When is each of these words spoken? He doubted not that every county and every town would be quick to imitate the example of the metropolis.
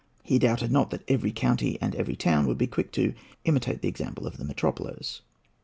He 0.23 0.39
doubted 0.39 0.71
not 0.71 0.89
that 0.89 1.03
every 1.07 1.31
county 1.31 1.77
and 1.79 1.93
every 1.93 2.15
town 2.15 2.47
would 2.47 2.57
be 2.57 2.65
quick 2.65 2.91
to 2.93 3.13
imitate 3.45 3.83
the 3.83 3.87
example 3.87 4.25
of 4.25 4.37
the 4.37 4.43
metropolis. 4.45 5.21